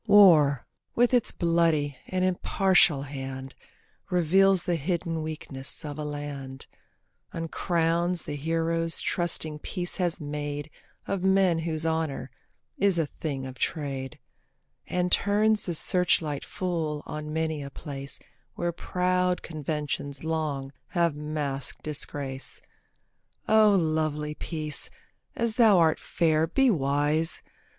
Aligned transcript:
War, 0.07 0.65
with 0.95 1.13
its 1.13 1.31
bloody 1.31 1.95
and 2.07 2.25
impartial 2.25 3.03
hand, 3.03 3.53
Reveals 4.09 4.63
the 4.63 4.73
hidden 4.73 5.21
weakness 5.21 5.85
of 5.85 5.99
a 5.99 6.03
land, 6.03 6.65
Uncrowns 7.33 8.23
the 8.23 8.35
heroes 8.35 8.99
trusting 8.99 9.59
Peace 9.59 9.97
has 9.97 10.19
made 10.19 10.71
Of 11.05 11.21
men 11.23 11.59
whose 11.59 11.85
honour 11.85 12.31
is 12.79 12.97
a 12.97 13.05
thing 13.05 13.45
of 13.45 13.59
trade, 13.59 14.17
And 14.87 15.11
turns 15.11 15.67
the 15.67 15.75
searchlight 15.75 16.43
full 16.43 17.03
on 17.05 17.31
many 17.31 17.61
a 17.61 17.69
place 17.69 18.17
Where 18.55 18.71
proud 18.71 19.43
conventions 19.43 20.23
long 20.23 20.71
have 20.87 21.15
masked 21.15 21.83
disgrace. 21.83 22.59
O 23.47 23.75
lovely 23.75 24.33
Peace! 24.33 24.89
as 25.35 25.57
thou 25.57 25.77
art 25.77 25.99
fair 25.99 26.47
be 26.47 26.71
wise. 26.71 27.43